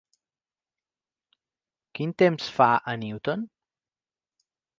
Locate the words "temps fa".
2.23-2.71